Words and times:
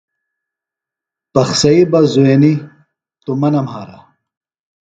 پخسئی 1.33 1.81
بہ 1.91 1.99
زُوئینی 2.11 2.53
توۡ 3.23 3.35
مہ 3.41 3.49
نہ 3.53 3.61
مھارہ۔ 3.67 3.97